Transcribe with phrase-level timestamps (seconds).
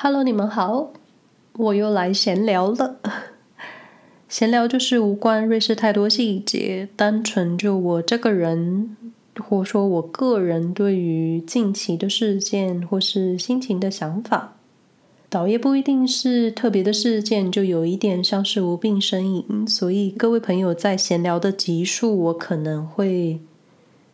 [0.00, 0.92] Hello，你们好，
[1.54, 3.00] 我又来闲聊了。
[4.28, 8.96] 闲聊就是无关瑞士太多细节，单纯就我这个人，
[9.40, 14.54] 或说我个人对于近期的事件或是心情的想法。
[15.28, 19.66] 倒也不一定是特别的事件，就有一点像是无病呻吟。
[19.66, 23.40] 所以各位朋友在闲聊的集数，我可能会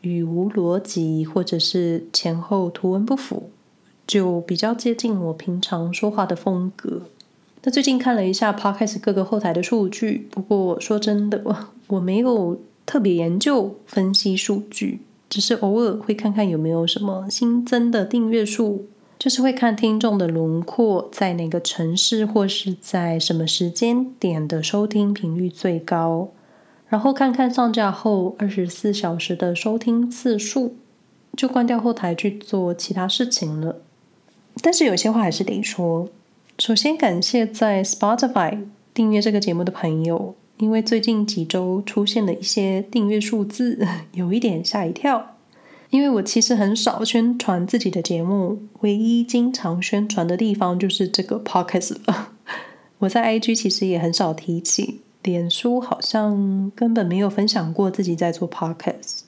[0.00, 3.50] 语无逻辑，或者是前后图文不符。
[4.08, 7.02] 就比较接近我平常说话的风格。
[7.62, 11.56] 那最近看了一下 Podcast 各个后台的数据，不过说真的，我
[11.88, 18.86] 我没有特别研究分析数据，只是偶尔会看看有没有什么新增的订阅数，
[19.18, 26.30] 就是会看听众的轮廓，在哪个城市或是在什么时间点的收听频率最高，
[26.88, 30.76] 然后看看上架后二十四小时的收听次数，
[31.36, 33.82] 就关掉后台去做其他事情了。
[34.62, 36.08] 但是有些话还是得说。
[36.58, 45.36] 首先感谢在 Spotify 订阅这个节目的朋友，因为最近几周出现了一些订阅数字， 有一点吓一跳。
[45.90, 52.32] 因为我其实很少宣传自己的节目，唯一经常宣传的地方就是这个 Podcast 了。
[52.98, 59.20] 我在 IG 其实也很少提起，脸书好像根本没有分享过自己在做 Podcast，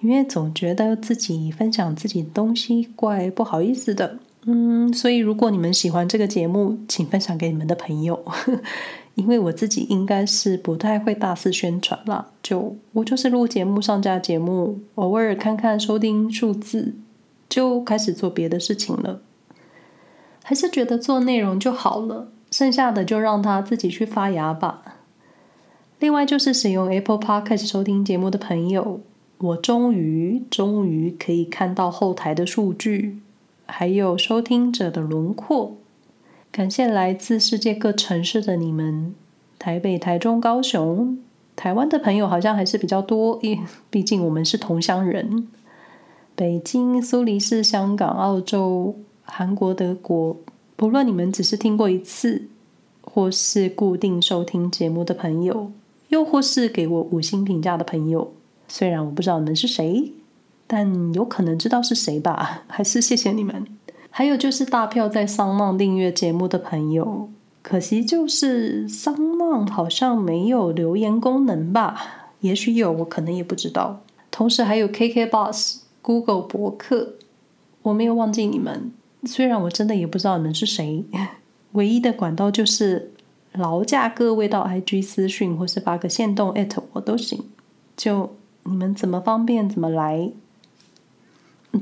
[0.00, 4.18] 因为总觉得自己分享自己的东西怪不好意思的。
[4.50, 8.24] 嗯，所以如果你们喜欢这个节目，请分享给你们的朋友，
[9.14, 12.30] 因为我自己应该是不太会大肆宣传啦。
[12.42, 16.94] 就我就是录节目、上架节目，偶尔看看收听数字，
[17.46, 19.20] 就开始做别的事情了。
[20.42, 24.96] 还是觉得做内容就好了，剩下的就让它自己去发芽吧。
[25.98, 29.02] 另外就是使用 Apple Podcast 收听节目的朋友，
[29.36, 33.18] 我终于终于可以看到后台的数据。
[33.70, 35.76] 还有收听者的轮廓，
[36.50, 39.14] 感谢来自世界各城市的你们，
[39.58, 41.18] 台北、台中、高雄，
[41.54, 45.46] 台湾的朋友好像还是比较多，因 毕竟我们是同乡人。
[46.34, 50.36] 北京、苏黎世、香港、澳洲、韩国、德国，
[50.74, 52.48] 不论你们只是听过一次，
[53.02, 55.70] 或是固定收听节目的朋友，
[56.08, 58.32] 又或是给我五星评价的朋友，
[58.66, 60.14] 虽然我不知道你们是谁。
[60.68, 62.62] 但有可能知道是谁吧？
[62.70, 63.66] 还是谢谢你们。
[64.10, 67.28] 还有就是大票在桑浪订阅节目的朋友，
[67.62, 72.28] 可惜就是桑浪好像没有留言功能吧？
[72.40, 74.00] 也许有，我可能也不知道。
[74.30, 77.14] 同时还有 KKBOX、Google 博客，
[77.82, 78.92] 我没有忘记你们。
[79.24, 81.04] 虽然我真的也不知道你们是谁，
[81.72, 83.12] 唯一的管道就是
[83.52, 87.44] 劳驾各位到 IG 私讯或是发个限动@我都行，
[87.96, 90.30] 就你们怎么方便怎么来。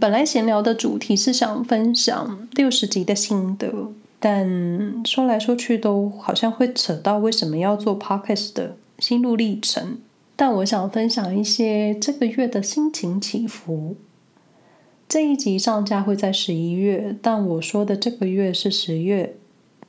[0.00, 9.98] 本来闲聊的主题是想分享六十集的心得，但说来说去都好像会扯到为什么要做 Podcast 的心路历程。
[10.36, 13.94] 但我想分享一些这个月的心情起伏。
[15.06, 19.36] 这一集上架会在十一月，但我说的这个月是十月。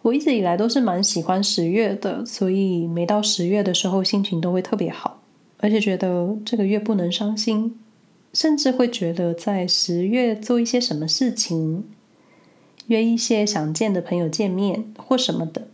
[0.04, 5.20] 我一直以来都是蛮喜欢十月的，所以每到十月的时候心情都会特别好，
[5.58, 7.80] 而且觉得这个月不能伤心。
[8.36, 11.86] 甚至会觉得在十月做一些什么事情，
[12.88, 15.70] 约一些想见的朋友见面或什么的。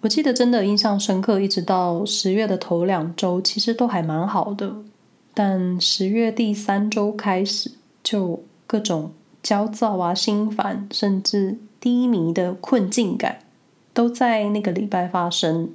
[0.00, 4.76] 我记得真的印象深刻，一直到十月的头两周，其实都还蛮好的。
[5.34, 13.40] 但十月第三周开始，就各种焦躁啊、心烦，甚至低迷的困境感，
[13.92, 15.72] 都在那个礼拜发生。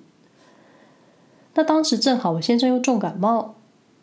[1.53, 3.53] 那当时正好我先生又重感冒，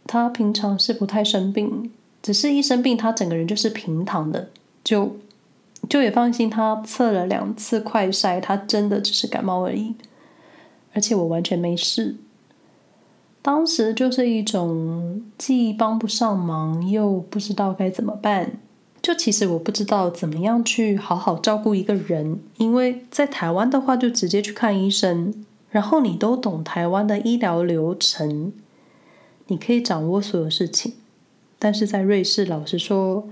[0.06, 1.90] 他平常是不太生病。
[2.22, 4.50] 只是一生病，他整个人就是平躺的，
[4.84, 5.16] 就
[5.88, 6.50] 就也放心。
[6.50, 9.94] 他测了两次快筛，他真的只是感冒而已，
[10.92, 12.16] 而且我完全没事。
[13.42, 18.52] 当时就是一种既帮不上忙，又不知道该怎么办。
[19.00, 25.32] 就其实我不知道怎么样去好好照顾一个人，因为在台湾的话，就直接去看医生，
[25.70, 28.52] 然后你都懂台湾的医疗流程，
[29.46, 30.92] 你可以掌握所有事情。
[31.62, 33.28] 但是在瑞士，老实说，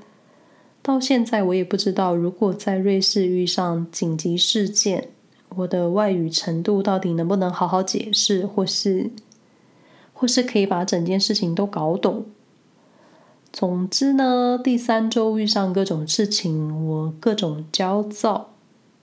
[0.82, 5.08] 到现在我也不知道，如果在瑞士遇上紧急事件，
[5.56, 9.10] 我的外语程度到底能不能好好解释，或是，
[10.12, 12.26] 或是可以把整件事情都搞懂。
[13.50, 18.50] 总之呢，第三周遇上各种事情，我各种焦躁，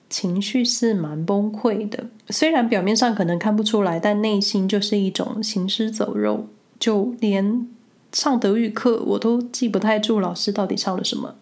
[0.07, 2.05] 情绪是蛮崩溃的。
[2.29, 6.45] 虽然表面上可能看不出来，但内心就是一种行尸走肉，
[6.77, 7.67] 就连。
[8.15, 11.35] 上德语课，我都记不太住老师到底上了什么。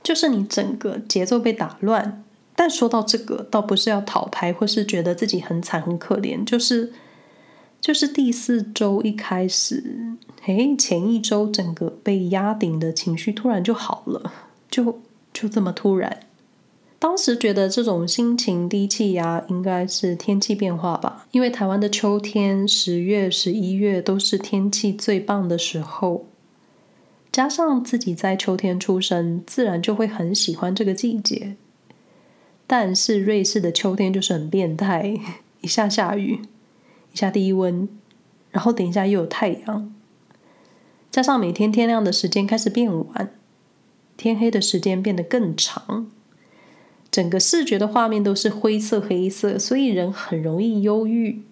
[0.00, 2.22] 就是你整个节奏被打乱，
[2.54, 6.92] 但说到这个，倒不是要讨拍，或是觉得自己很惨很可怜，就是
[7.80, 10.16] 就是第四周一开始，
[10.46, 14.32] 诶，前一周整个被压顶的情绪突然就好了，
[14.70, 15.00] 就
[15.32, 16.20] 就这么突然。
[17.00, 26.26] 当时觉得这种心情低气压应该是天气变化吧，因为台湾的秋天，十月、十一月都是天气最棒的时候，
[27.32, 31.56] 加上自己在秋天出生，自然就会很喜欢这个季节。
[32.66, 35.18] 但是瑞士的秋天就是很变态，
[35.62, 36.42] 一下下雨，
[37.14, 37.88] 一下低温，
[38.50, 39.94] 然后等一下又有太阳，
[41.10, 43.32] 加上每天天亮的时间开始变晚，
[44.18, 46.10] 天黑的时间变得更长，
[47.10, 51.42] 整个视觉的画面都是灰色、黑色，所以人很容易忧郁。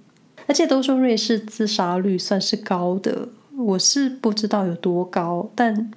[0.47, 5.91] 而且都说瑞士自杀率算是高的，我是不知道有多高，但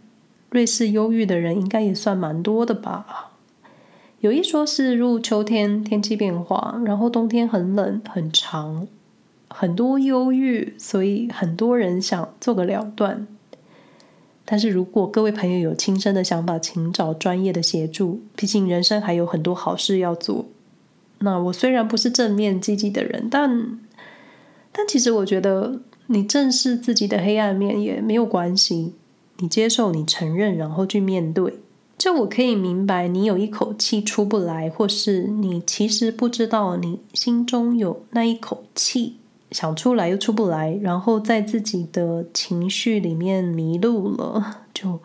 [0.50, 3.32] 瑞士忧郁的人应该也算蛮多的吧。
[4.20, 8.88] 有一说是入秋天天气变化，然后冬天很冷很长，
[9.48, 13.26] 很多忧郁，所以很多人想做个了断。
[14.46, 20.46] 但是如果各位朋友有轻生的想法，请找专业的协助，毕竟人生还有很多好事要做。
[21.20, 23.80] 那我虽然不是正面积极的人，但
[24.72, 28.94] 但其实我觉得你正视自己的黑暗面也没有关系，
[29.38, 31.60] 你接受，你承认，然后去面对。
[31.98, 39.18] 就我可以明白，你有一口气出不来，或是你其实不知道你心中有那一口气
[39.52, 44.62] 想出来又出不来，然后在自己的情绪里面迷路了。
[44.74, 45.00] 就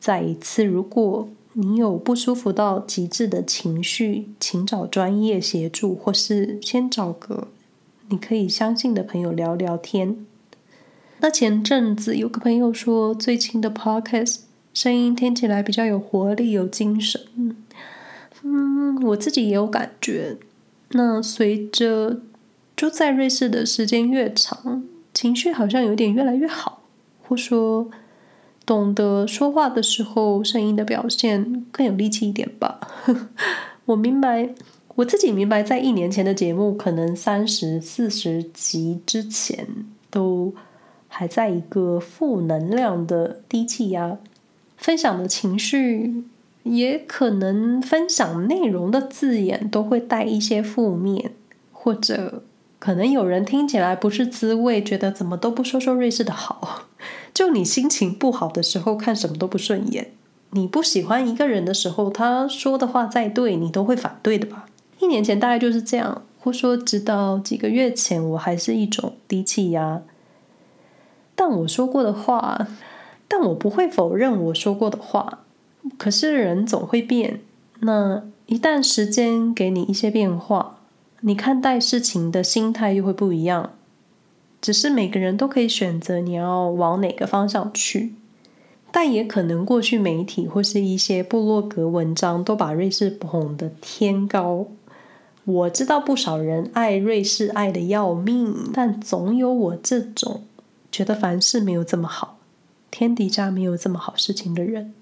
[0.00, 7.48] 再一次，如果你有不舒服到极致的情绪，请找专业协助，或是先找个
[8.08, 10.24] 你可以相信的朋友聊聊天。
[11.20, 14.40] 那前阵子有个朋友说，最近的 Podcast。
[14.74, 17.20] 声音听起来比较有活力、有精神，
[18.42, 20.38] 嗯，我自己也有感觉。
[20.92, 22.22] 那随着
[22.82, 24.82] 住在瑞士的时间越长，
[25.14, 26.82] 情绪好像有点越来越好，
[27.22, 27.88] 或说
[28.66, 32.80] 懂得说话的时候，声音的表现更有力气一点吧。
[33.86, 34.52] 我明白，
[34.96, 39.64] 我自己明白，在一年前的节目，可能三十四十集之前，
[40.10, 40.52] 都
[41.06, 44.18] 还在一个负能量的低气压。
[44.76, 46.24] 分享的情绪，
[46.64, 51.30] 也可能分享内容的字眼都会带一些负面，
[51.70, 52.42] 或者
[52.82, 56.88] 可能有人听起来不是滋味，觉得怎么都不说说瑞士的好。
[57.32, 60.06] 就你心情不好的时候，看什么都不顺眼；
[60.50, 64.66] 你不喜欢一个人的时候，他说的话再对，你都会反对的吧？
[64.98, 70.02] 一年前大概就是这样，或说直到几个月前，我还是一种低气压，
[71.36, 72.66] 但我说过的话。
[73.28, 75.44] 但我不会否认我说过的话，
[75.96, 77.40] 可是人总会变。
[77.78, 80.80] 那一旦时间给你一些变化，
[81.24, 83.72] 你看待事情的心态又会不一样。
[84.60, 88.14] 只是每个人都可以选择你要往哪个方向去，
[88.92, 94.68] 但也可能过去媒体或是一些部落格文章都把瑞士捧得天高。
[95.44, 100.44] 我知道不少人爱瑞士爱得要命，但总有我这种
[100.92, 102.38] 觉得凡事没有这么好。
[102.92, 104.94] 天底下没有这么好事情的人，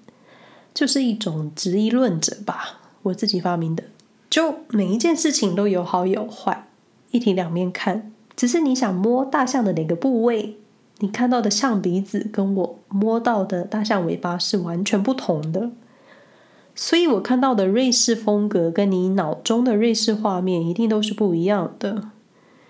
[0.73, 3.85] 就是一种质疑论者吧，我自己发明的。
[4.31, 6.69] 就每一件事情都有好有坏，
[7.11, 8.13] 一体两面看。
[8.37, 10.57] 只是你想摸大象的哪个部位，
[11.01, 15.73] 你看到的象鼻子跟我摸到的大象尾巴是完全不同的。
[16.75, 22.11] 所以我看到的瑞士风格跟你脑中的瑞士画面一定都是不一样的。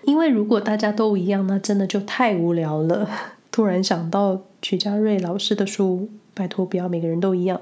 [0.03, 3.07] 因为如果大家都一样，那真的就太无聊了。
[3.51, 7.61] 突然想到曲家瑞老师的书，拜托不要每个人都一样。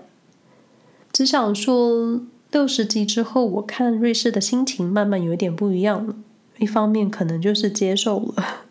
[1.12, 6.16] 只想说，六十集之后，我看瑞士的心情慢慢有点不一样了。
[6.58, 8.66] 一方面可能就是接受了，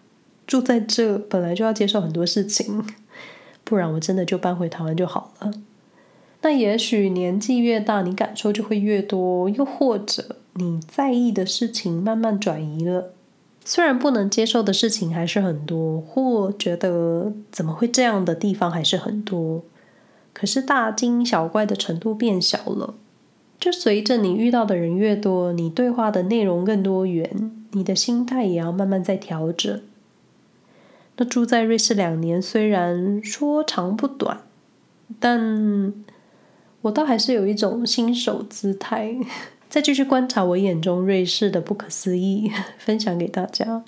[0.46, 2.84] 住在这本来就要接受很多事情，
[3.64, 5.52] 不然我真的就搬回台湾就好了。
[6.42, 13.12] 那也许年纪越大，你感受就会越多，又或者你在意的事情慢慢转移了。
[13.64, 19.62] 虽然不能接受的事情还是很多，或觉得怎么会这样的地方还是很多，
[20.32, 22.94] 可是大惊小怪的程度变小了。
[23.58, 29.80] 就随着你遇到的人越多，你对话的内容更多元，你的心态也要慢慢在调整。
[31.16, 34.42] 那住在瑞士两年，虽然说长不短，
[35.18, 35.92] 但
[36.82, 39.16] 我倒还是有一种新手姿态。
[39.68, 43.84] 再继续观察我眼中瑞士的不可思议， 分享给大家。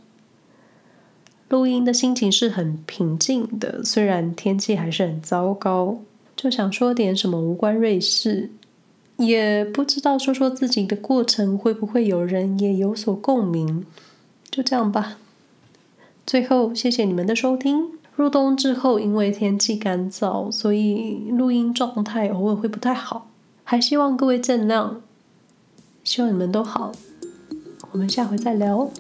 [1.49, 6.01] 录音的心情是很平静的，虽然天气还是很糟糕，
[6.37, 8.51] 就想说点什么无关瑞士，
[9.21, 13.85] 也不知道说说自己的过程会不会有人也有所共鸣，
[14.51, 15.19] 就这样吧。
[16.27, 17.89] 最后，谢谢你们的收听。
[18.17, 23.29] 入冬之后，因为天气干燥，所以录音状态偶尔会不太好，
[23.65, 24.97] 还希望各位见谅。
[26.03, 26.93] 希望你们都好，
[27.93, 28.91] 我们下回再聊。